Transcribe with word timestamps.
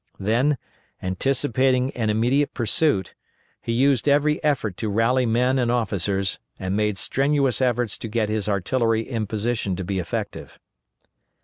Then, 0.19 0.57
anticipating 1.03 1.91
an 1.91 2.09
immediate 2.09 2.55
pursuit, 2.55 3.13
he 3.61 3.71
used 3.71 4.09
every 4.09 4.43
effort 4.43 4.75
to 4.77 4.89
rally 4.89 5.27
men 5.27 5.59
and 5.59 5.71
officers, 5.71 6.39
and 6.57 6.75
made 6.75 6.97
strenuous 6.97 7.61
efforts 7.61 7.99
to 7.99 8.07
get 8.07 8.27
his 8.27 8.49
artillery 8.49 9.01
in 9.07 9.27
position 9.27 9.75
to 9.75 9.83
be 9.83 9.99
effective. 9.99 10.57